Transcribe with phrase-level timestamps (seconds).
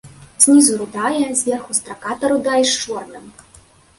[0.45, 3.29] Знізу рудая, зверху страката рудая з чорным.